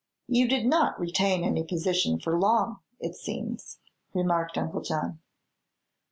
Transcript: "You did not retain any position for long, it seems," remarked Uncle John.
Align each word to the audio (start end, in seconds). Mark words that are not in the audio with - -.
"You 0.27 0.47
did 0.47 0.65
not 0.65 0.99
retain 0.99 1.43
any 1.43 1.63
position 1.63 2.19
for 2.19 2.35
long, 2.39 2.79
it 2.99 3.13
seems," 3.13 3.77
remarked 4.15 4.57
Uncle 4.57 4.81
John. 4.81 5.19